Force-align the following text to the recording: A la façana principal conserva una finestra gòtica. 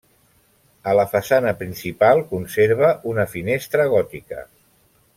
A 0.91 0.95
la 0.99 1.03
façana 1.11 1.51
principal 1.59 2.23
conserva 2.33 2.91
una 3.15 3.27
finestra 3.37 3.87
gòtica. 3.97 4.45